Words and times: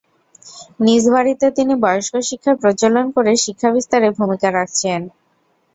নিজ 0.79 1.03
বাড়িতে 1.15 1.45
তিনি 1.57 1.73
বয়স্ক 1.83 2.13
শিক্ষার 2.29 2.55
প্রচলন 2.61 3.05
করে 3.15 3.31
শিক্ষা 3.43 3.69
বিস্তারে 3.75 4.07
ভূমিকা 4.17 4.47
রাখছেন। 4.51 5.01